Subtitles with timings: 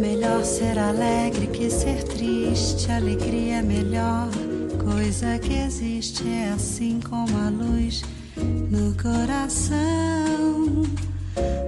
[0.00, 2.90] melhor ser alegre que ser triste.
[2.90, 4.28] Alegria é melhor
[4.82, 6.28] coisa que existe.
[6.28, 8.02] É assim como a luz
[8.36, 10.82] no coração.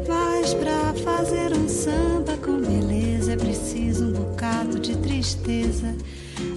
[0.06, 5.94] Mas pra fazer um samba com beleza é preciso um bocado de tristeza.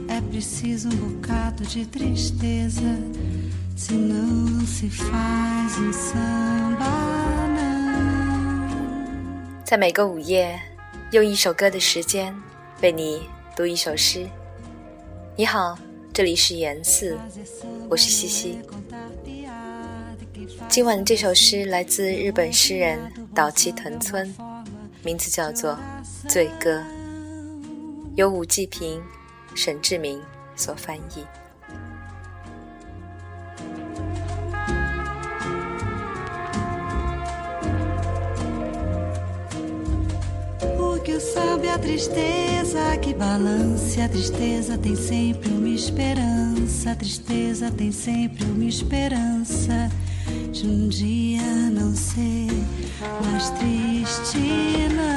[0.08, 3.00] É preciso um bocado de tristeza.
[3.76, 6.86] Senão não se faz um samba,
[7.56, 7.72] não.
[9.72, 10.60] 在每个午夜，
[11.13, 12.35] 用一首歌的时间
[12.83, 14.29] 为你读一首诗。
[15.37, 15.79] 你好，
[16.13, 17.17] 这里是言四，
[17.89, 18.59] 我是西西。
[20.69, 22.99] 今晚的这首诗来自日本诗人
[23.33, 24.35] 岛崎藤村，
[25.05, 25.79] 名字叫做
[26.29, 26.81] 《醉歌》，
[28.17, 29.01] 由武继平、
[29.55, 30.21] 沈志明
[30.57, 31.25] 所翻译。
[41.06, 44.00] que o samba é a tristeza que balance.
[44.00, 46.92] A tristeza tem sempre uma esperança.
[46.92, 49.90] A tristeza tem sempre uma esperança
[50.52, 52.48] de um dia não ser
[53.24, 54.38] mais triste,
[54.96, 55.12] não.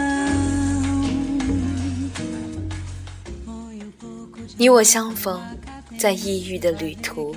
[4.56, 5.40] 你我相逢
[5.98, 7.34] 在异域的旅途，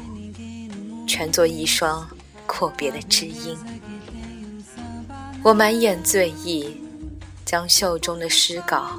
[1.08, 2.08] 全作一双
[2.46, 3.58] 阔别的知音。
[5.44, 6.81] 我满眼醉意。
[7.53, 8.99] 将袖中的诗稿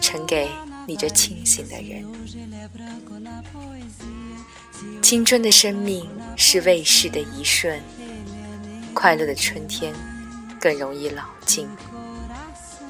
[0.00, 0.48] 呈给
[0.86, 2.06] 你这清醒的人。
[5.02, 7.82] 青春的生命是未逝的一瞬，
[8.94, 9.92] 快乐的春天
[10.60, 11.66] 更容易老尽。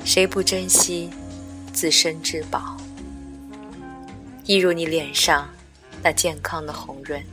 [0.05, 1.09] 谁不珍惜
[1.73, 2.77] 自身之宝？
[4.45, 5.49] 一如你脸上
[6.03, 7.25] 那健康的红润，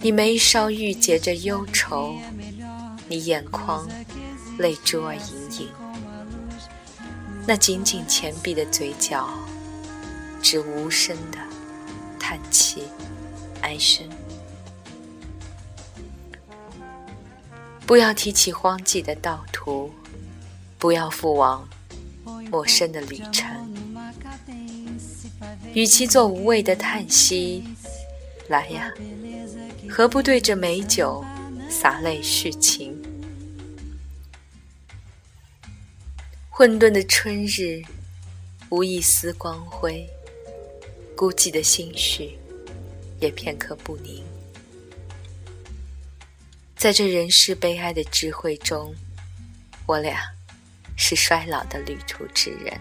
[0.00, 2.16] 你眉梢郁结着忧愁。
[3.08, 3.88] 你眼眶
[4.58, 5.68] 泪珠儿盈盈，
[7.46, 9.28] 那紧紧前闭的嘴角，
[10.42, 11.38] 只无声的
[12.18, 12.82] 叹气
[13.60, 14.04] 哀声。
[17.86, 19.88] 不要提起荒寂的道途，
[20.76, 21.68] 不要赴往
[22.50, 23.48] 陌生的旅程。
[25.74, 27.62] 与其做无谓的叹息，
[28.48, 28.90] 来呀，
[29.88, 31.24] 何不对着美酒？
[31.68, 32.85] 洒泪续情，
[36.58, 37.82] 混沌的春日，
[38.70, 40.08] 无一丝光辉，
[41.14, 42.38] 孤寂的心绪
[43.20, 44.24] 也片刻不宁。
[46.74, 48.94] 在这人世悲哀的智慧中，
[49.84, 50.18] 我俩
[50.96, 52.80] 是衰老的旅途之人。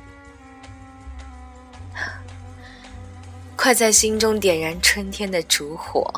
[3.57, 6.09] 快在心中点燃春天的烛火，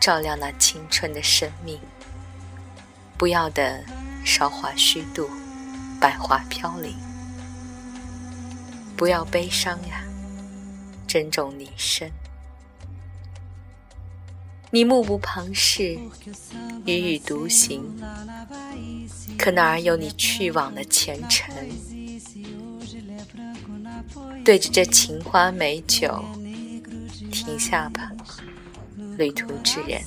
[0.00, 1.78] 照亮那青春的生命。
[3.16, 3.84] 不要等
[4.24, 5.30] 韶华虚度，
[6.00, 6.94] 百花飘零。
[8.96, 10.02] 不要悲伤呀，
[11.06, 12.10] 珍重你身。
[14.70, 15.98] 你目不旁视，
[16.84, 17.82] 踽踽独行，
[19.38, 21.54] 可哪儿有你去往的前程？
[24.44, 26.24] 对着这情花美酒，
[27.32, 28.12] 停下吧，
[29.16, 30.02] 旅途之人。